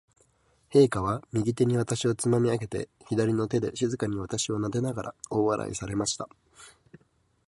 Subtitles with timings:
[0.71, 6.27] 陛下は、右手に私をつまみ上げて、左の手で静かに私をなでながら、大笑いされました。